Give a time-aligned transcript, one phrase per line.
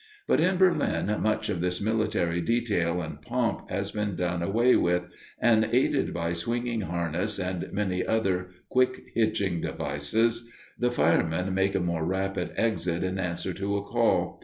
[0.27, 5.05] But in Berlin much of this military detail and pomp has been done away with,
[5.37, 11.79] and, aided by swinging harness and many other quick hitching devices, the firemen make a
[11.79, 14.39] more rapid exit in answer to a call.